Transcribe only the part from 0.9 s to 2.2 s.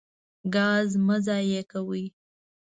مه ضایع کوئ.